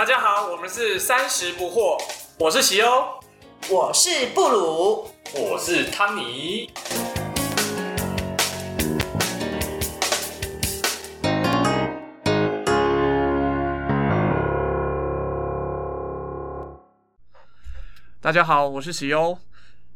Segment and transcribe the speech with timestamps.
[0.00, 2.02] 大家好，我们是三十不惑，
[2.38, 3.20] 我是喜欧，
[3.68, 6.72] 我是布鲁，我是汤尼。
[18.22, 19.36] 大家好，我是喜优。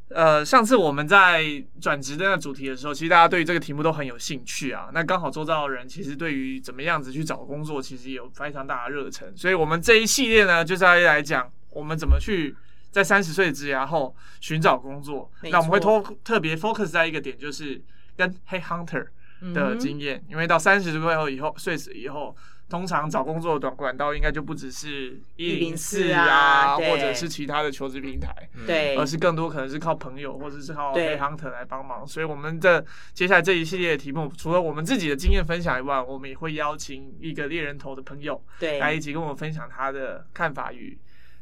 [0.09, 1.43] 呃，上次我们在
[1.81, 4.89] 转职的那个主题的时候，其实大家对于这个题目都很有兴趣啊。
[4.93, 9.35] 那刚好周遭的人其实对于怎么样子去找工作，其实有非常大的热忱。
[9.37, 12.55] 所以我们这一系列呢，就是要来讲我们怎么去
[12.91, 15.31] 在三十岁职涯后寻找工作。
[15.43, 17.83] 那我们会特特别 focus 在一个点，就是
[18.17, 19.07] 跟 Hey Hunter
[19.55, 22.37] 的经验，因为到三十岁后以后，岁死以后。
[22.69, 28.35] 通常找工作的短管道应该就不只是一零四啊，或者是其他的求职平台，
[28.67, 32.07] 对，而是更多可能是靠朋友或者是靠 hunter 来帮忙。
[32.07, 40.99] 所以我们的接下来这一系列的题目，除了我们自己的经验分享以外，我们也会邀请一个猎人头的朋友，对，来一起跟我们分享他的看法与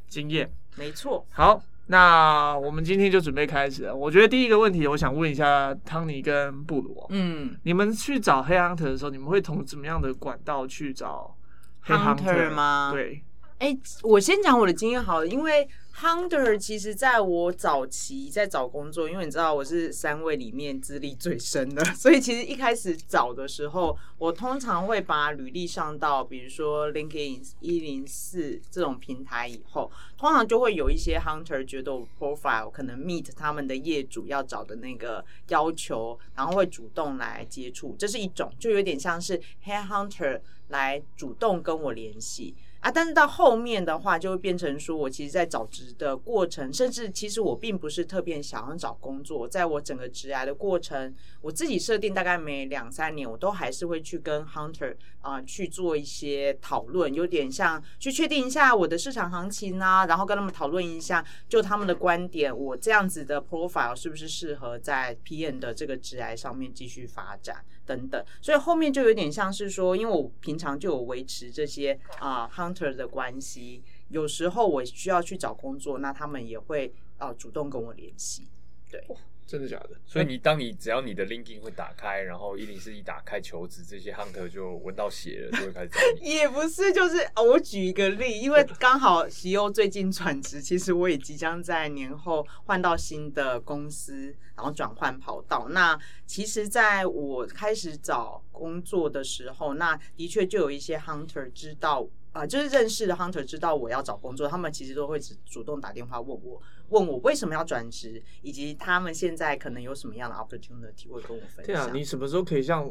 [0.08, 0.52] 经验。
[0.76, 1.62] 没错，好。
[1.86, 3.94] 那我们今天就准备开始了。
[3.94, 7.06] 我觉得第一个问题，我想问一下汤尼跟布鲁。
[7.10, 11.36] 嗯，你们去找黑 hunter 的时候，你们会从怎么样的管道去找
[11.80, 12.90] 黑 hunter 吗？
[12.92, 13.22] 对。
[13.62, 29.88] 哎，我先讲我的经验好了，因为 Hunter 其实在我早期在找工作，因为你知道我是三位里面资历最深的，所以其实一开始找的时候，我通常会把履历上到比如说 LinkedIn 一零四这种平台以后，
[30.18, 42.56] 通常就会有一些 Hunter 觉得我 profile 可能 meet 他们的业主要找的那个要求，然后会主动来接触，这是一种，就有点像是 Head Hunter 来主动跟我联系。
[42.82, 67.64] 啊，但是到后面的话，就会变成说，我其实，在找职的过程，甚至其实我并不是特别想要找工作，在我整个职涯的过程，我自己设定大概每两三年，我都还是会去跟 hunter 啊去做一些讨论，有点像去确定一下我的市场行情啊，然后跟他们讨论一下，就他们的观点，我这样子的 profile 是不是适合在 PM 的这个职涯上面继续发展。
[67.84, 78.46] 等等，所以后面就有点像是说，因为我平常就有维持这些啊 hunter 的关系，有时候我需要去找工作，那他们也会啊主动跟我联系，
[78.92, 79.16] 对。
[79.44, 79.90] 真的假的？
[80.06, 86.30] 所以你当你只要你的 LinkedIn 会打开，然后一零四一打开求职，这些 hunter 就闻到血了，就会开始找你。
[86.30, 95.68] 也不是，就是我举一个例，因为刚好西欧最近转职，其实我也即将在年后换到新的公司，然后转换跑道。
[95.70, 102.08] 那其实在我开始找工作的时候，那的确就有一些 hunter 知道。
[102.32, 106.58] 啊，就是认识的 hunter 知道我要找工作，他们其实都会主动打电话问我，
[106.92, 111.66] 问我为什么要转职，以及他们现在可能有什么样的 opportunity 会跟我分享。
[111.66, 112.88] 对啊，你什么时候可以像？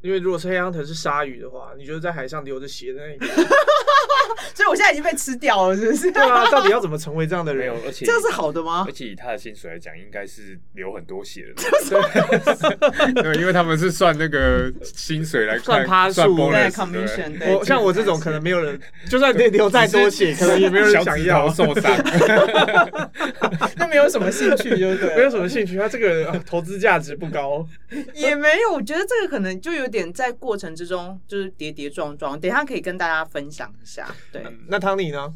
[0.00, 3.26] 因为如果是黑 hunter 是鲨鱼的话，你觉得在海上流着血的那一个？
[4.54, 6.12] 所以我现在已经被吃掉了，是不是？
[6.12, 7.74] 对啊，到底要怎么成为这样的人？
[7.84, 8.84] 而且这样是好的吗？
[8.86, 11.54] 而且以他的薪水来讲，应该是流很多血了。
[13.22, 17.54] 对，因为他们是算那个薪水来算趴数，对 commission。
[17.54, 21.92] 我像我这种可能没有人，就算你流再多血，可能也没有人想要受伤。
[23.76, 25.76] 那没有什么兴趣，就对，没有什么兴趣。
[25.76, 27.66] 他这个投资价值不高，
[28.14, 28.72] 也没有。
[28.72, 32.38] 我觉得这个可能就有点在过程之中就是跌跌撞撞。
[32.38, 34.03] 等下可以跟大家分享一下。
[34.32, 35.34] 对，那汤尼呢？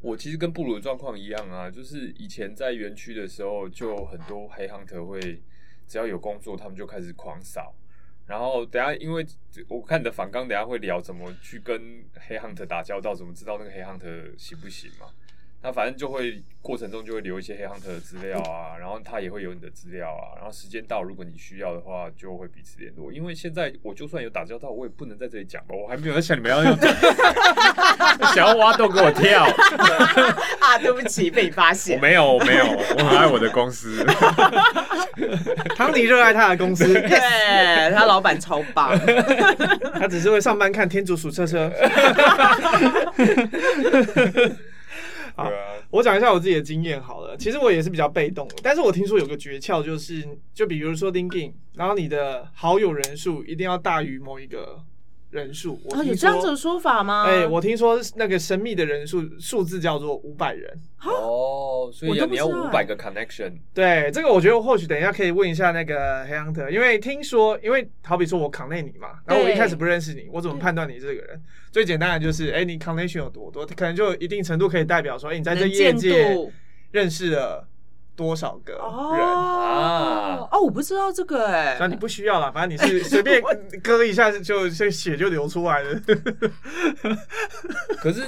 [0.00, 5.42] 我其实跟布鲁的状况一样啊，就是以前在园区的时候，就很多黑 hunter 会
[5.86, 7.74] 只要有工作，他们就开始狂扫。
[8.26, 9.26] 然后等下，因为
[9.68, 15.06] 我看你的反纲，等下会聊怎么去跟黑 hunter 打交道，怎么知道那个黑 hunter 行不行嘛？
[15.60, 23.12] 那反正就会过程中就会留一些黑 hunter 的资料啊，然后他也会有你的资料啊，然后时间到，如果你需要的话，就会彼此联络。
[23.12, 26.76] 因为现在我就算有打交道，我也不能在这里讲吧，我还没有在想你们要用
[28.34, 29.42] 想要挖洞给我跳
[30.60, 30.78] 啊！
[30.78, 31.96] 对不起，被你发现。
[31.96, 34.04] 我没有，我没有，我很爱我的公司。
[35.74, 38.96] 汤迪热爱他的公司，对他老板超棒。
[39.94, 41.72] 他只是会上班看天竺鼠车车。
[45.90, 47.36] 我讲一下我自己的经验好了。
[47.36, 54.84] 其实我也是比较被动，但是我听说有个诀窍，就是就比如说 LinkedIn，然后你的好友人数一定要大于某一个。
[55.30, 57.24] 人数啊，有这样子的说法吗？
[57.24, 60.70] 哎，我听说那个神秘的人数数字叫做五百人
[61.04, 63.52] 哦，所以你要五百个 connection。
[63.74, 71.42] 对，这个我觉得或许等一下可以问一下那个黑 hunter，因为听说，因为好比说我 connect 你嘛，然后我一开始不认识你，我怎么判断你这个人？
[71.70, 76.34] 最简单的就是，哎，你 connection 有多多，可能就一定程度可以代表说，哎，你在这业界
[76.90, 77.68] 认识了。
[78.18, 80.38] 多少个人啊？
[80.50, 81.76] 哦，我不知道这个哎。
[81.78, 83.40] 那你不需要了，反正你是随便
[83.80, 85.94] 割一下就就血就流出来了。
[88.02, 88.22] 可是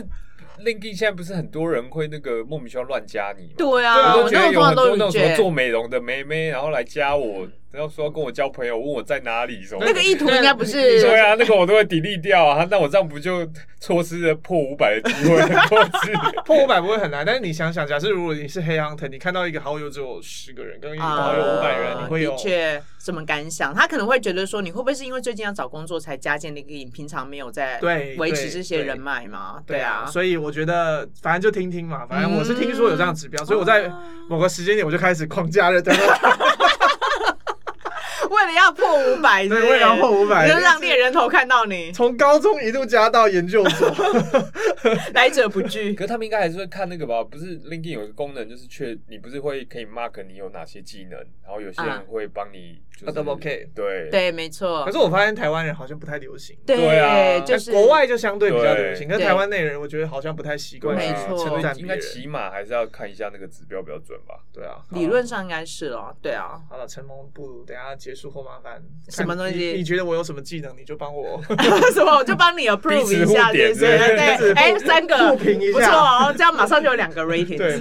[0.64, 3.54] LinkedIn 现在不是很多人会那个莫名其妙乱加你吗？
[3.58, 9.82] 对啊，我都觉得有很多那种什么做美容的妹妹，然后来加我，然后说要跟我交朋友，问我在哪里什么。
[9.84, 12.66] 那个意图应该不是对啊，那个我都会 delete 掉啊。
[12.70, 15.40] 那我这样不就错失了破五百的机会？
[16.44, 23.72] 破五百不会很难，但是你想想，假设如果你是黑 hunter，你看到一个好友只有十个人，跟一个好友五百人，啊你会有的确什么感想？
[23.74, 29.62] 他可能会觉得说，你会不会是因为最近要找工作才加建那个影，平常没有在对维持这些人脉嘛？
[29.64, 33.90] 对啊，所以我觉得反正就听听嘛，反正我是听说有这样指标，所以我在
[34.28, 36.02] 某个时间点我就开始狂加热灯，为
[38.50, 43.88] 了要破五百，对，为了要破五百，就让猎人头看到你，从高中一路加到研究所，
[45.14, 45.92] 来者不拒。
[45.94, 47.22] 可是他们应该还是会看那个吧？
[47.22, 54.84] 不是 LinkedIn 有一个功能，就是确你不是会可以 mark 你有哪些技能，然后有些啊人会帮你就是 double K 对对，没错。
[54.84, 56.56] 可是我发现台湾人好像不太流行。
[56.66, 61.98] 对对啊就是国外就相对比较流行，可是台湾内人我觉得好像不太习惯没去错应该。
[62.00, 64.40] 起码还是要看一下那个指标比较准吧。
[64.52, 66.60] 对啊，理论上应该是哦，对啊。
[66.68, 71.40] 好了，承蒙不如等下结束后麻烦什么东西你你觉得我有什么技能，你就帮我
[71.92, 72.16] 什么？
[72.16, 77.56] 我就帮你 approve 一下，对对对对，哎，三个不错哦，这样马上就有两个 rating。
[77.58, 77.80] 对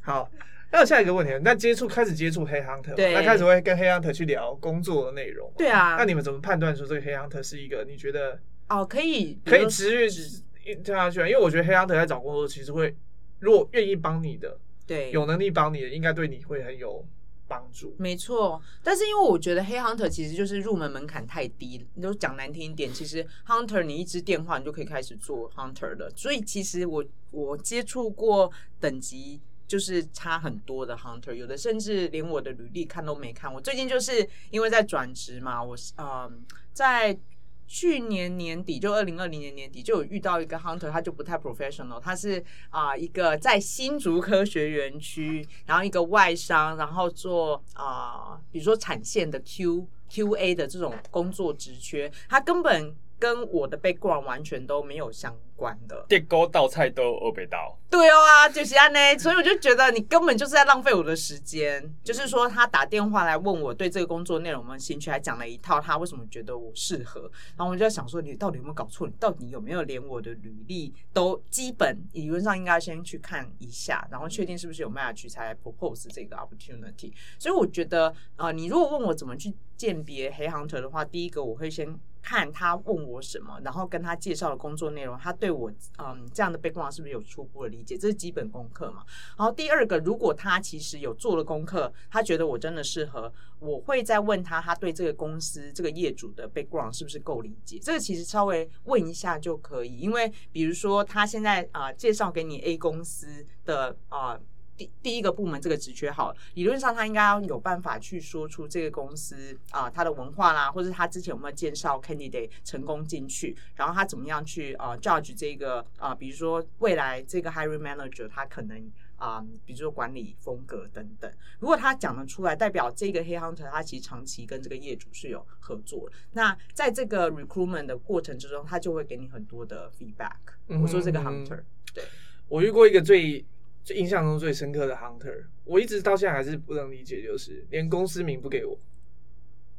[0.00, 0.30] 好，
[0.70, 5.50] 那下一个问题，那接触开始接触黑 hunter，那开始会跟黑 hunter 去聊工作的内容。
[5.56, 8.38] 对啊那你们怎么判断说这个黑 hunter 是一个你觉得
[8.68, 10.42] 哦，可以可以持续
[10.82, 11.28] 跳下去啊？
[11.28, 12.94] 因为我觉得黑 hunter 在找工作其实会，
[13.40, 17.06] 如果愿意帮你的，对有能力帮你的，应该对你会很有
[17.46, 17.94] 帮助。
[17.98, 28.50] 没错，但是因为我觉得黑 hunter 其实就是入门门槛太低，你都讲难听一点，其实 hunter 你一支电话你就可以开始做 hunter 了，所以其实我我接触过
[28.80, 29.40] 等级。
[29.66, 33.52] 就是差很多的 hunter，有的甚至连我的履历看都没看。
[33.52, 36.44] 我最近就是因为在转职嘛，我嗯
[36.74, 37.18] 在
[37.66, 52.94] 去年年底，就二零二零年年底就有遇到一个 hunter，他就不太 professional，他是啊、一个在新竹科学园区，然后一个外商，然后做啊、比如说产线的 Q QA 的这种工作职缺，他根本
[53.24, 56.04] 跟我的 background 完全都没有相关的。
[56.06, 61.90] 电锅倒菜都二北倒，对哦啊，就是安呢， 所以我就觉得你根本就是在浪费我的时间。
[62.02, 67.30] 就是说，他打电话来问我对这个工作内容有没有兴趣，还讲了一套他为什么觉得我适合。
[67.56, 69.06] 然后我就在想说，你到底有没有搞错？
[69.06, 77.10] 你到底有没有连我的履历都基本理论上应该先去看一下，然后确定是不是有 match 才来 propose 这个 opportunity。
[77.38, 89.04] 所以我觉得，呃，你如果问我怎么去鉴别黑 hunter 的话，第一个我会先看他问我什么，然后跟他介绍的工作内容，他对我嗯这样的 background 是不是有初步的理解，这是基本功课嘛。
[89.36, 97.78] 然后第二个，如果他其实有做了功课，他觉得我真的适合，我会再问他，他对这个公司这个业主的 background 是不是够理解？
[97.78, 104.40] 这个其实稍微问一下就可以，因为比如说他现在啊、介绍给你 A 公司的啊。
[104.76, 126.16] 第第一个部门这个职缺好了，理论上他应该要有办法去说出这个公司啊、他的文化啦，或者他之前有没有介绍 candidate 成功进去，然后他怎么样去啊、judge 这个啊、比如说未来这个 hiring manager 他可能啊、比如说管理风格等等，如果他讲得出来，代表这个黑 hunter 他其实长期跟这个业主是有合作的。
[126.32, 130.36] 那在这个 recruitment 的过程之中，他就会给你很多的 feedback。
[130.68, 131.62] 嗯我说这个嗯 hunter，
[131.94, 132.04] 对，
[132.48, 133.42] 我遇过一个最
[133.84, 138.78] 最印象中最深刻的 hunter，我一直到现在还是不能理解，就是连公司名不给我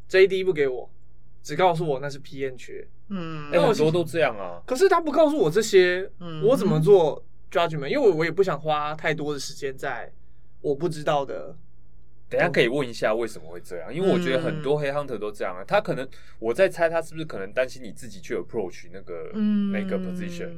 [0.09, 0.89] ，JD 不给我，
[1.41, 4.61] 只告诉我那是 PM 缺，嗯哎、很多都这样啊。
[4.65, 7.87] 可是他不告诉我这些，嗯我怎么做 judgment？
[7.87, 10.11] 因为我也不想花太多的时间在
[10.61, 11.57] 我不知道的。
[12.27, 15.63] 等一下可以问一下为什么会这样，因为我觉得很多黑 hunter 都这样啊。
[15.63, 16.07] 他可能
[16.39, 20.49] 我在猜他是不是可能担心你自己去 approach 那个、嗯那个 position，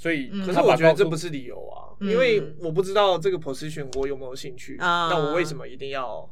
[0.00, 6.26] 所以嗯可是我觉得这不是理由啊，嗯因为我不知道这个 position 我有没有兴趣，啊那我为什么一定要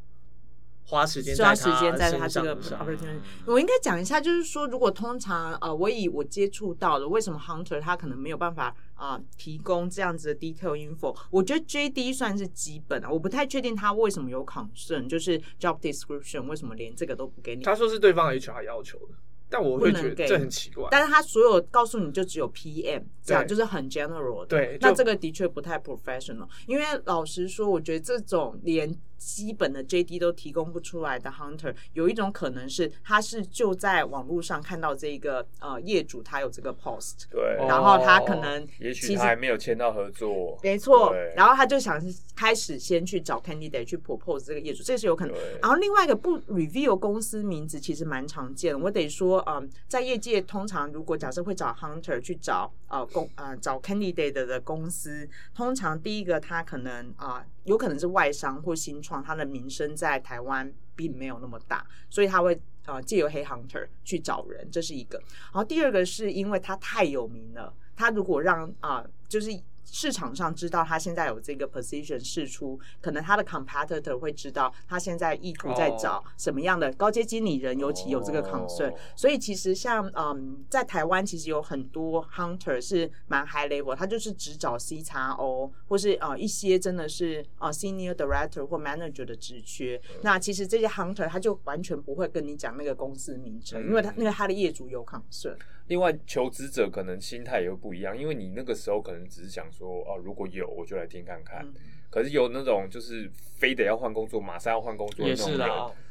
[0.87, 3.19] 花时间在花时间在他这个上 opportunity。
[3.45, 11.15] 我应该讲一下，就是说，如果通常呃，我以我接触到的，为什么 hunter 他可能没有办法啊、提供这样子的 detail info？
[11.31, 17.63] 我觉得 JD 算是基本啊，我不太确定他为什么有 concern，就是 job description 为什么连这个都不给你？
[17.63, 19.15] 他说是对方 HR 要求的，
[19.50, 20.88] 但我会觉得这很奇怪。
[20.90, 24.47] 但是他所有告诉你就只有 PM，这样就是很 general 的。
[24.47, 26.49] 对那这个的确不太 professional。
[26.67, 42.01] 因为老实说，我觉得这种连基本的 JD 都提供不出来的 hunter，有一种可能是他是就在网络上看到这个呃业主他有这个 post，对，然后他可能也许他还没有签到合作，没错，然后他就想
[42.37, 45.35] 开始先去找 candidate 去 propose 这个业主，这是有可能。
[45.61, 65.19] 然后另外一个不 reveal 公司名字其实蛮常见的，我得说，嗯，在业界通常如果假设会找 hunter 去找呃公呃找 candidate 的公司，通常第一个他可能啊、有可能是外商或新创，他的名声在台湾并没有那么大，所以他会呃借由黑 hunter 去找人，这是一个。
[65.19, 69.51] 然后第二个是因为他太有名了，他如果让啊、就是
[69.90, 78.90] 市场上知道他现在有这个 position 释出，可能他的 competitor 会知道他现在意图在找什么样的高阶经理人，尤其有这个 concern。
[78.90, 90.00] 哦所以其实像嗯，在台湾其实有很多 hunter 是蛮 high level，他就是只找 C 叉 O 或是呃一些真的是呃 senior director 或 manager 的职缺。
[90.23, 95.57] 那其实这些 hunter 他就完全不会跟你讲那个公司名称，因为他那个他的业主有 concern。
[95.88, 101.66] 另外，求职者可能心态也会不一样，因为你那个时候可能只是想说，哦，如果有我就来听看看。
[102.11, 105.69] 可是有那种就是非得要换工作，马上要换工作的那种人，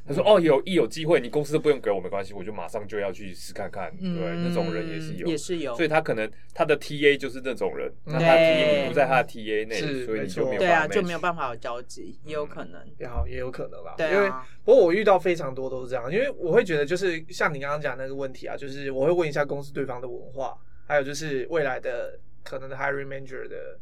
[0.08, 3.92] 他说：“哦，有一有机会，你公司都不用给我没关系，我就马上就要去试看看。
[3.98, 5.76] 对，那种人也是有，嗯也是有。
[5.76, 8.86] 所以他可能他的 TA 就是那种人，那他对。
[8.86, 9.76] TA 不在他的 TA 内，
[10.06, 12.82] 所以你就没有对啊，就没有办法有交集，也有可能。
[12.98, 13.96] 也好也有可能啦。
[13.98, 23.78] 对因为啊，不过我遇到非常多都是这样，因为我会觉得就是像你刚刚讲那个问题啊，就是我会问一下公司对方的文化，还有就是未来的可能的 hiring manager 的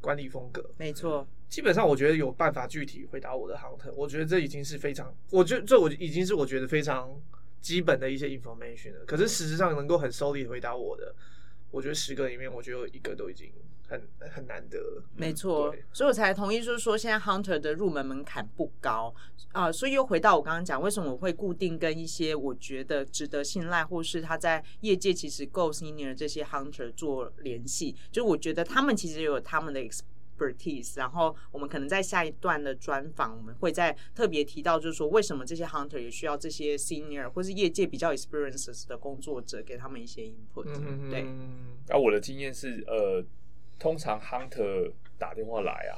[0.00, 0.64] 管理风格。
[0.76, 7.10] 没错，基本上我觉得有办法具体回答我的 hunter，我觉得这已经是非常，我觉得这我已经是我觉得非常
[7.60, 9.04] 基本的一些 information 了。
[9.06, 11.14] 可是事实上能够很 solid 地回答我的，
[11.70, 13.50] 我觉得十个里面，我觉得有一个都已经
[13.88, 15.02] 很很难得了。
[15.16, 19.14] 没错，所以我才同意，就是说现在 hunter 的入门门槛不高
[19.52, 41.20] 啊、所以又回到我刚刚讲，为什么我会固定跟一些我觉得值得信赖，或是他在业界其实够 senior 的这些 hunter 做联系，就我觉得他们其实有他们的 expertise，然后我们可能在下一段的专访，我们会再特别提到，就是说为什么这些 hunter 也需要这些 senior 或是业界比较 experiences 的工作者给他们一些 input，、嗯对。
[41.88, 43.24] 然后我的经验是，呃，
[43.78, 45.96] 通常 hunter 打电话来啊，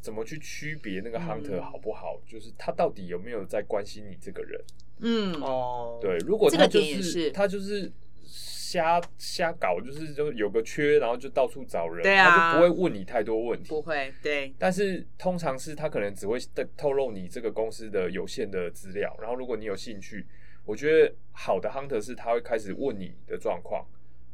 [0.00, 2.20] 怎么去区别那个 hunter 嗯好不好？
[2.26, 4.60] 就是他到底有没有在关心你这个人？
[5.00, 7.90] 嗯，哦，对，如果这个他就点也是他就是
[8.24, 13.80] 瞎瞎搞，就是就有个缺，然后就到处找人，对啊他就不会问你太多问题不。
[13.80, 16.38] 会，对，但是通常是他可能只会
[16.76, 20.26] 透露你这个公司的有限的资料，然后如果你有兴趣，
[20.64, 23.86] 我觉得好的 hunter 是他会开始问你的状况，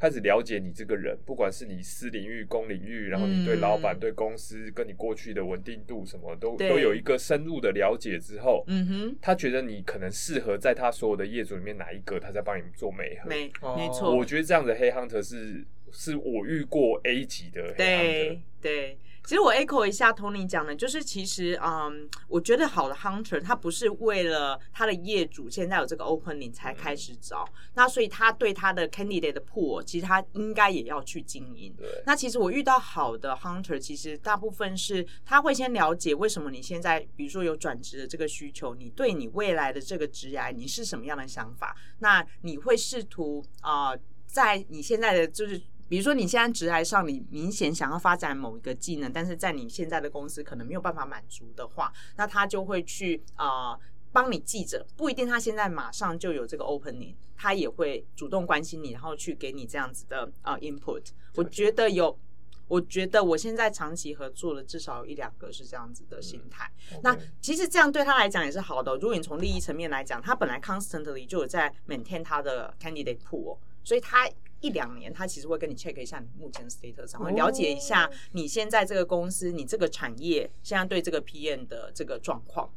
[0.04, 4.00] 开始了解你这个人，不管是你私领域、公领域，然后你对老板、嗯。
[4.04, 13.30] 对公司跟你过去的稳定度什么都都有一个深入的了解之后，嗯哼，他觉得你可能适合在他所有的业主里面哪一个，他在帮你做媒合。
[13.30, 13.50] 没
[13.94, 18.40] 错，我觉得这样的黑 hunter 是是我遇过 A 级的黑 hunter 对。
[18.60, 31.74] 对，其实我 echo 一下 Tony 讲的，就是其实嗯，我觉得好的 hunter 他不是为了他的业主现在有这个 opening 才开始找，那所以他对他的 candidate 的 pool，其实他应该也要去经营。
[32.04, 41.74] 那其实我遇到好的 hunter，其实大部分是他会先了解为什么你现在，比如说有转职的这个需求，你对你未来的这个职涯你是什么样的想法？
[42.00, 45.58] 那你会试图啊、呃在你现在的就是。
[45.94, 61.04] 比如说，你现在职涯上，你明显想要发展某一个技能，但是在你现在的公司可能没有办法满足的话，那他就会去啊、呃帮你记着，不一定他现在马上就有这个 opening，他也会主动关心你，然后去给你这样子的呃 input。
[61.36, 62.18] 我觉得有，
[62.66, 66.68] 我觉得我现在长期合作的至少有一两个是这样子的心态。
[67.04, 68.98] 那其实这样对他来讲也是好的哦。
[69.00, 74.28] 如果你从利益层面来讲，他本来 constantly 就有在 maintain 他的 candidate pool，所以他。
[74.64, 82.70] 一两年，他其实会跟你 check 一下你目前 status，然后了解一下你现在这个公司、你这个产业现在对这个 PM 的这个状况。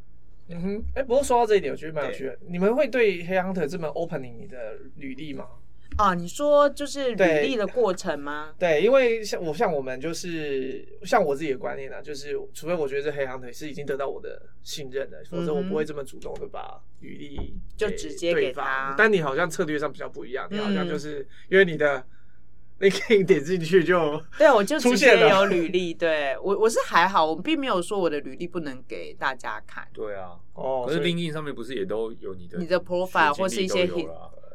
[0.49, 2.37] 嗯哼，哎、不过说到这一点，我觉得蛮有趣的。
[2.47, 5.47] 你们会对黑 hunter 这么 opening 你的履历吗？
[5.97, 8.53] 啊，你说就是履历的过程吗？
[8.59, 22.05] 对，因为像我像我们就是像我自己的观念啊，就是除非我觉得这黑 hunter 是已经得到我的信任的，否则我不会这么主动的把履历就直接给他但你好像策略上比较不一样，你好像嗯就是因为你的
[22.79, 25.91] 你可以点进去就 对，我就出直现了接有履 历。
[25.95, 29.87] 对我我是还好，我并没有说我的履历不能给大家看。
[29.91, 33.87] 对啊，哦，可是所以 LinkedIn 上面不是也都有你的你的 profile 或是一些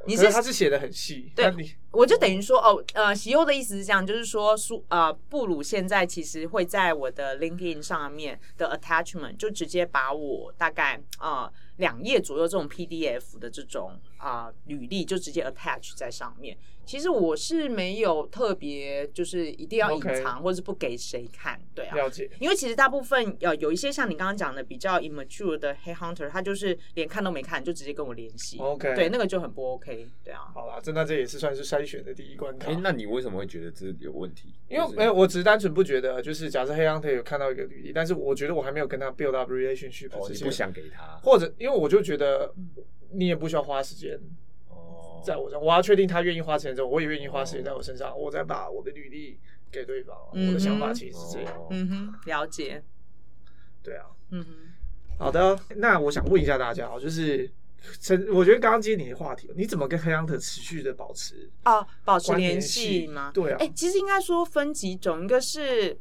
[0.06, 1.52] 你是可是他是写的很细，对
[1.92, 16.56] 我就等于说，哦，呃，喜优的意思是这样，就是说，苏呃，布鲁现在其实会在我的 LinkedIn 上面的 attachment 就直接把我大概呃两页左右这种 PDF 的这种啊、履历就直接 attach 在上面。
[16.84, 21.94] 其实我是没有特别就是一定要隐藏或者是不给谁看，对啊。
[21.94, 22.28] 了解。
[22.40, 30.50] 因为其实大部分呃有一些像你刚刚讲的比较 immature 的 head hunter，他就是连看都没看就直接跟我联系 OK 对，那个就很不 OK，对啊。
[30.52, 32.70] 好啦，这那这也是算是筛选的第一关卡。
[32.70, 34.52] 哎、那你为什么会觉得这有问题？
[34.68, 40.08] 因为没有，我只是单纯不觉得，就是假设黑 hunter 有看到一个履历，但是我觉得我还没有跟他 build up relationship
[40.42, 42.52] 不想给他或者因为我就觉得
[43.14, 44.18] 你也不需要花时间
[44.68, 49.38] 哦，在我上，我要确定他愿意花钱之后，我也愿意花时间在我身上，我再把我的履历
[49.70, 50.16] 给对方。
[50.32, 52.82] 嗯我的想法其实是这样，哦嗯哼，了解。
[53.82, 54.06] 对啊。
[54.30, 54.50] 嗯哼。
[55.18, 57.48] 好的，那我想问一下大家哦，就是
[58.00, 61.48] 陈，我觉得刚刚接你的话题，你怎么跟黑 hunter 持续的保持？
[61.64, 63.30] 哦，保持关联系吗？
[63.32, 65.96] 对啊哎、其实应该说分几种，一个是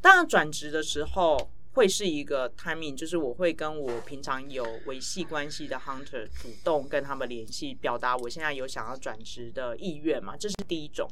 [0.00, 11.08] 当然转职的时候会是一个 timing，就是我会跟我平常有维系关系的 hunter 主动跟他们联系，表达我现在有想要转职的意愿嘛，这是第一种。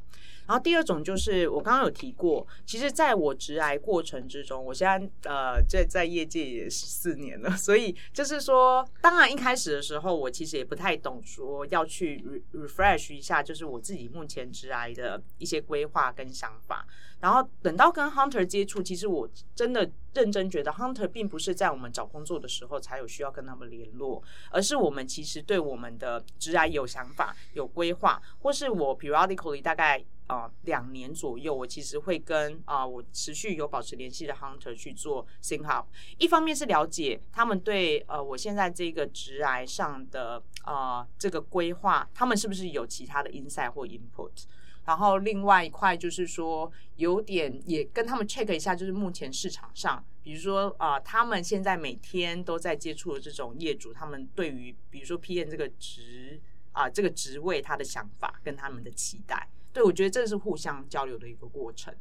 [0.49, 16.87] 然后第二种就是我刚刚有提过，其实在我职癌过程之中，我现在呃在在业界也十四年了，所以就是说，当然一开始的时候，我其实也不太懂说要去 refresh 一下，就是我自己目前职癌的一些规划跟想法。
[17.21, 35.88] 然后等到跟 hunter 接触，其实我真的认真觉得 hunter 并不是在我们找工作的时候才有需要跟他们联络，而是我们其实对我们的职涯有想法、有规划，或是我 periodically 大概啊两、年左右，我其实会跟啊、我持续有保持联系的 hunter 去做 sing up。
[36.18, 44.44] 一方面是了解他们对呃我现在这个职涯上的呃这个规划，他们是不是有其他的 insight 或 input。
[44.85, 56.40] 然后另外一块就是说，有点也跟他们 check 一下，就是目前市场上，比如说啊、他们现在每天都在接触的这种业主，他们对于比如说 PM 这个职
[56.73, 61.94] 啊、这个职位他的想法跟他们的期待，对我觉得这是互相交流的一个过程。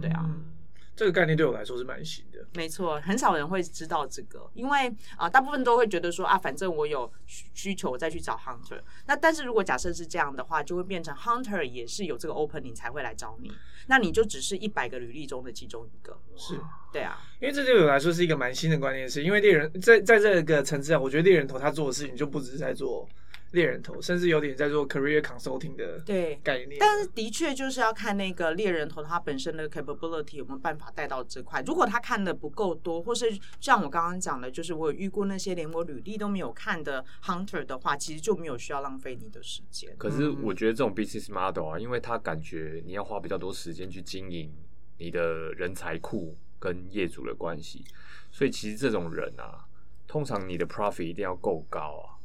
[0.00, 0.52] 对啊嗯，
[0.94, 2.46] 这个概念对我来说是蛮新的。
[2.54, 8.80] 没错，很少人会知道这个，因为啊、大部分都会觉得说啊，反正我有需需求，我再去找 hunter。
[9.06, 13.50] 那但是如果假设是这样的话，就会变成 hunter 也是有这个 opening 才会来找你，
[13.88, 16.16] 那你就只是一百个履历中的其中一个。
[16.36, 16.54] 是
[16.92, 23.08] 对啊，因为这对我来说是一个蛮新的观念，是因为猎人在在这个层次上，我觉得猎人头他做的事情就不只是在做
[23.54, 26.34] 猎人头，甚至有点在做 career consulting 的对。
[26.42, 26.76] 概念。
[26.80, 31.62] 但是的确就是要看那个猎人头他本身的 capability 有没有办法带到这块。
[31.64, 33.26] 如果他看的不够多，或是
[33.60, 39.94] 像我刚刚讲的，就是我有遇过那些连我履历都没有看的 hunter 的话，其实就没有需要浪费你的时间。
[39.96, 44.52] 可是我觉得这种 business model 啊，因为他感觉你要花比较多时间去经营
[44.98, 47.84] 你的人才库跟业主的关系，
[48.32, 49.64] 所以其实这种人啊，
[50.08, 52.18] 通常你的 profit 一定要够高啊，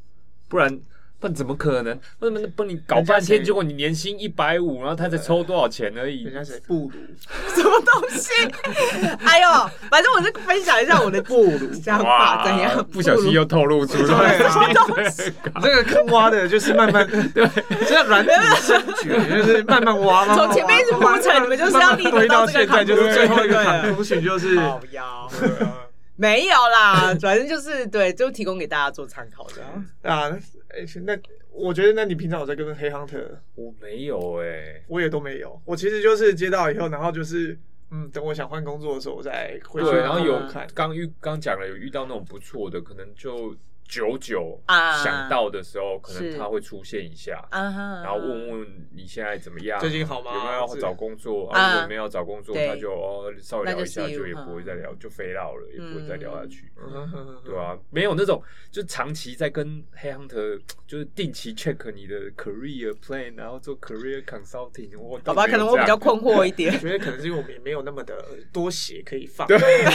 [0.48, 0.82] 不然。
[1.20, 1.94] 不然怎么可能？
[2.20, 6.34] 为什么帮你搞半天，结果你年薪一百五，然后他才抽多少钱而已人？
[6.34, 6.92] 家谁布鲁
[7.54, 8.32] 什么东西？
[9.26, 17.46] 哎呦，反正我是分享一下我的布鲁，想法怎样，不小心又透露出来什么东西这个坑挖的就是慢慢 对，
[17.86, 24.58] 这个软底深掘，就是慢慢挖，慢慢挖从前面一直铺陈，你们就是要立推到这个现在，就是最后一个坎坎通讯，就是。
[26.16, 30.10] 没有啦， 反正就是对，就提供给大家做参考的。
[30.10, 30.30] 啊，
[30.70, 31.18] 哎那
[31.52, 35.60] 我觉得，那你平常有在跟黑 hunter，我没有哎、我也都没有。
[35.66, 37.58] 我其实就是接到以后，然后就是
[37.92, 40.68] 嗯，等我想换工作的时候，我再回去对，然后有看。
[40.74, 43.56] 刚遇刚讲了，有遇到那种不错的，可能就
[43.90, 51.74] 久久啊想到的时候，可能他会出现一下，然后问问你现在怎么样，最近好吗有没有要找工作啊啊？
[51.74, 56.72] 如果没有找工作，对他就哦稍微聊一下，就也不会再聊，就飞到了，也不会再聊下去。
[57.44, 65.20] 对啊，没有那种就长期在跟黑 hunter 就是定期 check 你的 career plan，然后做 career consulting 我。
[65.26, 66.80] 好吧，可能我比较困惑一点 我。
[66.80, 68.24] 觉得可能是因为我们也没有那么的
[68.54, 69.48] 多血可以放。
[69.48, 69.58] 对，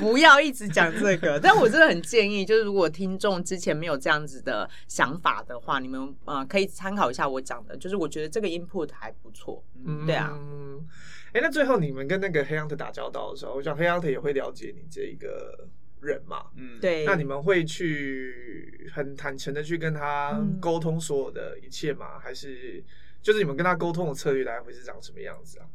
[0.00, 1.38] 不要一直讲这个。
[1.40, 9.62] 但我真的很建议，就是如果听众之前没有这样子的想法的话，你们呃可以参考一下我讲的，就是我觉得这个 input 还不错。
[9.84, 10.30] 嗯对啊。
[10.32, 10.86] 嗯
[11.32, 15.68] 哎、那最后你们跟那个黑 hunter 打交道的时候，我想黑 hunter 也会了解你这一个
[16.00, 16.46] 人嘛。
[16.56, 22.18] 嗯，对，那你们会去很坦诚的去跟他嗯沟通所有的一切吗？
[22.18, 22.82] 还是
[23.22, 25.66] 就是你们跟他沟通的策略大概会是长什么样子啊？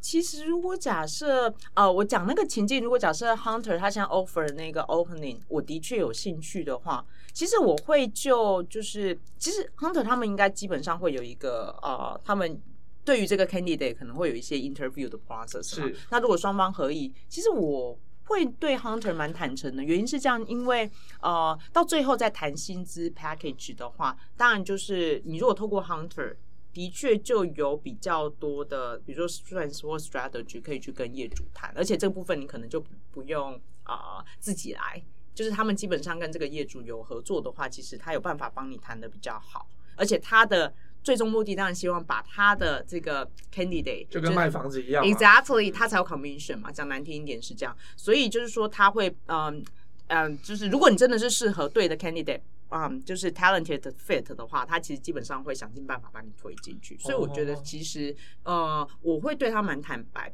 [0.00, 12.60] 其实如果假设，呃，我讲那个情境，如果假设 Hunter 他现在 offer 那个 opening，我的确有兴趣的话，其实我会就就是，其实 Hunter 他们应该基本上会有一个呃，他们
[13.04, 17.98] 对于这个 candidate 可能会有一些 interview 的 process 嘛是那如果双方合意，其实我。
[18.30, 20.90] 会对 Hunter 蛮坦诚的，原因是这样，因为
[21.22, 26.34] 呃，到最后再谈薪资 package 的话，当然就是你如果透过 Hunter，
[26.72, 35.02] 的确就有比较多的，比如说 strength 或 strategy 可以去跟业主谈，而且这部分你可能就不不用啊、呃自己来，
[35.34, 45.04] 就是他们基本上跟这个业主有合作的话，其实他有办法帮你谈的比较好，而且他的最终目的当然希望把他的这个 candidate 就跟卖房子一样。
[45.04, 49.64] Exactly，他才有 commission 嘛，讲难听一点是这样，所以就是说他会，嗯
[50.08, 56.98] 嗯，就是如果你真的是适合对的 candidate，嗯，就是 talented fit 的话，他其实基本上会想尽办法把你推进去。
[56.98, 60.32] 所以我觉得哦其实，呃，我会对他蛮坦白，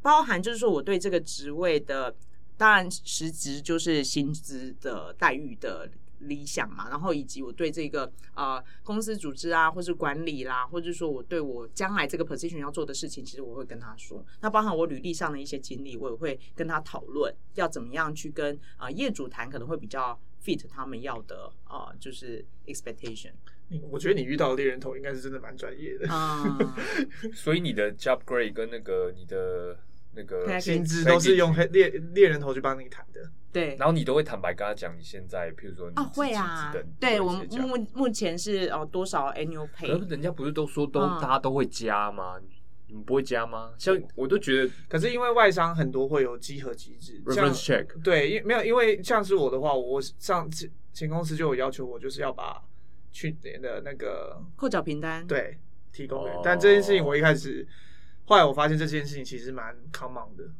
[0.00, 2.14] 包含就是说我对这个职位的，
[2.56, 5.90] 当然实质就是薪资的待遇的
[6.20, 14.24] 理想嘛，然后以及我对这个呃公司组织啊，或是管理啦，或者说我对我将来这个 position 要做的事情，其实我会跟他说。
[14.40, 23.32] 那包含我履历上的一些经历，我也会跟他讨论，要怎么样去跟啊、呃业主谈，可能会比较 fit 他们要的啊、呃就是 expectation。
[23.90, 26.76] 我觉得你遇到的猎人头应该是真的蛮专业的，啊、
[27.32, 29.78] 所以你的 job grade 跟那个你的
[30.14, 33.30] 那个薪资都是用黑猎猎人头去帮你谈的。
[33.50, 33.74] 对。
[33.76, 39.98] 然后你都会坦白跟他讲你现在，譬如说你啊，会啊等，对我们目目前是哦多少 annual pay？
[39.98, 42.38] 是人家不是都说都、嗯大家都会加吗？
[42.92, 43.72] 你们不会加吗？
[43.78, 52.62] 像我都觉得可是因为外商很多会有稽核机制，像 reference check 对，因没有，因为像是我的话，我上次前公司就有要求我，就是要把
[53.10, 55.58] 去年的那个扣缴凭单，对
[55.90, 57.66] 提供但这件事情我一开始，
[58.26, 60.50] 后来我发现这件事情其实蛮 common 的，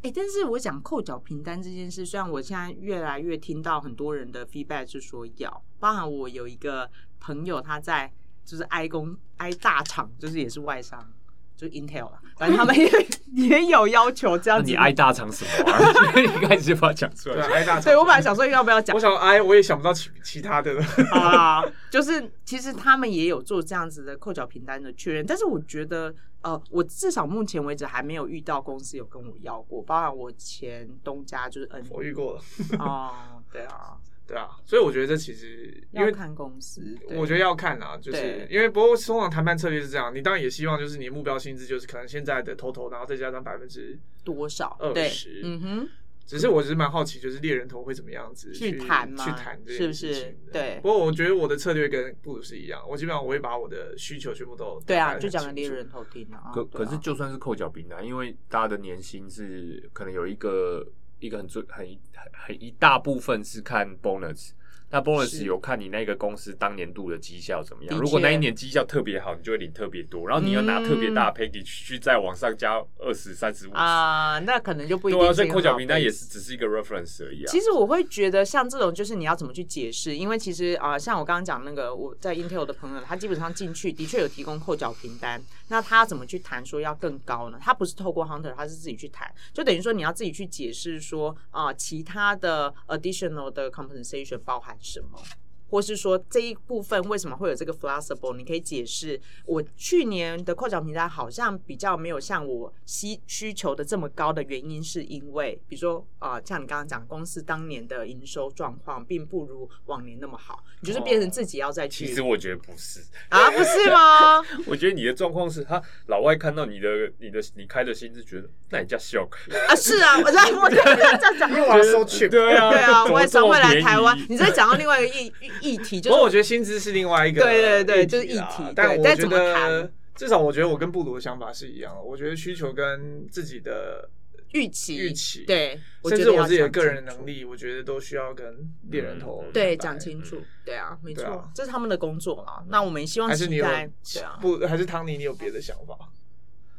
[0.00, 8.10] 哎、但是我讲扣缴凭单这件事，虽然我现在越来越听到很多人的 feedback 是说要，包含我有一个朋友他在
[8.46, 11.12] 就是 I 公 I 大厂，就是也是外商，
[11.56, 12.90] 就 Intel 啦，反正他们也
[13.32, 14.70] 也有要求这样子。
[14.70, 15.80] 你挨大厂什么啊？
[16.20, 17.46] 一开始就把它讲出来。
[17.46, 20.84] 挨大厂对我本来想说要不要讲我想挨，我也想不到其其他的了。
[21.12, 32.40] 啊，就是其实他们也有做这样子的扣缴凭单的确认，但是我觉得，呃，我至少目前为止还没有遇到公司有跟我要过，包含我前东家就是 N 我遇过了，
[32.78, 33.10] 哦，
[33.50, 45.88] 对啊，对啊，所以我觉得这其实因为要看公司，我觉得要看啊，就是因为不过通常谈判策略是这样，你当然也希望就是你的目标薪资就是可能现在的 total，然后再加上百分之多少二十，嗯哼，
[46.26, 56.50] 只是我只是蛮好奇，就是猎人头会怎么样子去去谈吗去谈这是不是件事情对不过我觉得我的策略跟布鲁是一样，我基本上我会把我的需求全部都对啊，就讲给猎人头听啊。
[56.52, 60.84] 可啊可是就算是扣缴凭单，因为大家的年薪是可能有一个
[61.18, 64.50] 一个很最很很很一大部分是看 bonus。
[64.90, 67.98] 那 bonus 有看你那个公司当年度的绩效怎么样？
[67.98, 77.48] 如果那一年绩效特别好，你就会领特别多，然后你要拿特别大的 package 去再往上加二十、三十、五啊，那可能就不一定对啊，是一个好所以扣缴名单也是只是一个 reference 而已啊。
[77.48, 87.58] 其实我会觉得像这种，就是你要怎么去解释，因为其实啊、呃像我刚刚讲那个我在 Intel 的朋友，他基本上进去的确有提供扣缴凭单，那他怎么去谈说要更高呢？
[87.60, 95.22] 他不是透过 Hunter，他是自己去谈，就等于说你要自己去解释说啊、其他的 additional 的 compensation 包含什么。
[95.68, 98.34] 或是说这一部分为什么会有这个 flexible？
[98.36, 114.40] 你可以解释我去年的扣缴凭单好像比较没有像我需需求的这么高的原因，是因为比如说啊、呃像你刚刚讲，公司当年的营收状况并不如往年那么好，你就是变成自己要再去、其实我觉得不是，啊，不是吗？
[114.66, 122.06] 我觉得你的状况是他老外看到你的你的你开的薪资，觉得那你叫笑可啊，是啊，我在 我在这样讲，因为我要收。
[122.06, 125.32] 对啊，对啊，我也常会来台湾，你在讲到另外一个议
[125.70, 132.00] 议议题，就是不过我觉得薪资是另外一个对对对就是题啦议题但我觉得至少我觉得我跟布鲁的想法是一样的。
[132.00, 134.08] 我觉得需求跟自己的
[134.52, 142.64] 预期预期，对，甚觉得要至我自己的个人能力，我觉得都需要跟猎人头嗯对，讲清楚，对啊，没错啊，这是他们的工作啦。
[142.68, 145.98] 那我们也希望还是你有，对啊，不还是汤尼，你有别的想法？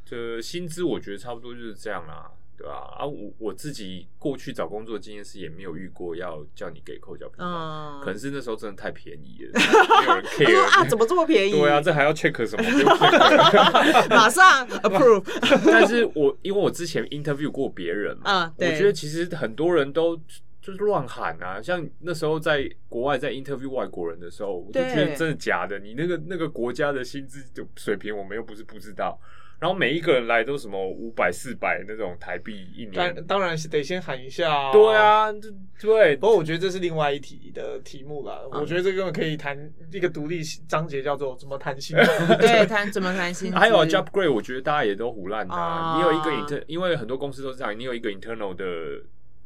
[0.04, 3.06] 这薪资我觉得差不多就是这样啦，对吧、啊？
[3.06, 9.52] 我我自己过去找工作经验是也没有遇过要叫你给扣缴凭单，嗯，可能是那时候真的太便宜了，
[10.02, 11.52] 没有人 care 啊，怎么这么便宜？
[11.52, 12.63] 对啊，这还要 check 什么？
[14.10, 15.24] 马上 approve，
[15.65, 20.17] 但是我因为我之前 interview 过别人嘛，嗯，我对，觉得其实很多人都
[20.60, 29.20] 就是乱喊啊，像那时候在国外在 interview 外国人的时候，我就觉得真的假的，你那个那个国家的薪资的水平我们又不是不知道，
[29.60, 33.15] 然后每一个人来都什么五百、四百那种台币一年。
[33.15, 34.72] 当当然是得先喊一下、啊。
[34.72, 38.41] 对，啊，这对不，过我觉得这是另外一题的题目啦。
[38.52, 39.58] 嗯我觉得这个可以谈
[39.91, 41.96] 一个独立章节，叫做怎么谈薪。
[42.39, 43.58] 对，谈怎么谈薪资？
[43.58, 45.60] 还有啊 job grade，我觉得大家也都胡乱的、啊。
[45.60, 48.65] 啊你有一个 inter，因为很多公司都是这样，你有一个 internal 的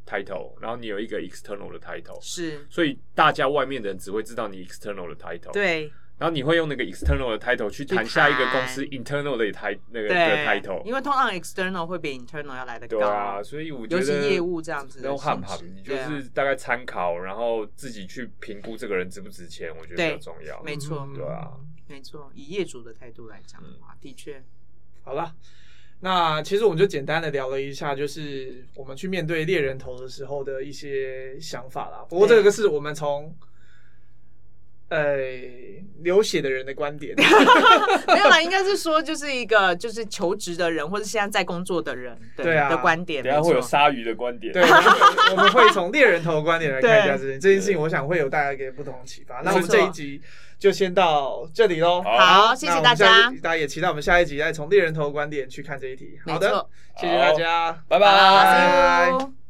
[0.06, 5.52] title，然后你有一个 external 的 title，是，所以大家外面的人只会知道你 external 的 title。。
[5.54, 10.84] 对然后你会用那个 external 的 title 去谈下一个公司 internal 的 title 那个的 title。
[10.86, 20.62] 因为通常 external 会比 internal 要来的高，对啊，所以我觉尤得其业务这样子的都汉性盘，你就是大概参考，然后自己去评估这个人值不值钱，我觉得比对较重要。
[20.62, 21.08] 没错。
[21.10, 21.16] 嗯。
[21.16, 21.54] 对啊，
[21.88, 24.44] 没错，以业主的态度来讲的话，的确，
[25.02, 25.34] 好了，
[26.02, 32.06] 那其实我们就简单的聊了一下，就是我们去面对猎人头的时候的一些想法啦。
[32.08, 33.36] 不过这个是我们从
[34.92, 35.16] 呃
[36.04, 37.16] 流血的人的观点，
[38.08, 42.68] 没有啦，应该是说就是一个就是求职的人或者现在在工作的人对对啊。
[42.68, 44.52] 的观点，等一下会有鲨鱼的观点。
[44.52, 44.84] 对，我们
[45.32, 49.42] 我们会从猎人头的观点来看一下这件这件事情，我想会有大家一个不同的启发。
[49.46, 50.22] 那我们这一集
[50.60, 52.02] 就先到这里喽。
[52.02, 52.18] 好。
[52.18, 56.20] 好，谢谢大家，大家也期待我们下一集再从猎人头的观点去看这一题。
[56.26, 56.68] 好的
[57.00, 59.41] 谢谢大家，拜好拜。